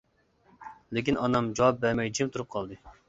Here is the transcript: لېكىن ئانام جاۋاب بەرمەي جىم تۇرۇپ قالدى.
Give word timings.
لېكىن 0.97 1.21
ئانام 1.25 1.49
جاۋاب 1.59 1.77
بەرمەي 1.85 2.11
جىم 2.21 2.33
تۇرۇپ 2.35 2.51
قالدى. 2.57 2.81